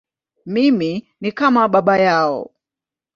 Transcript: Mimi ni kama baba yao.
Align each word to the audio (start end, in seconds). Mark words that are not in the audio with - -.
Mimi 0.45 1.07
ni 1.21 1.31
kama 1.31 1.67
baba 1.67 1.97
yao. 1.97 2.51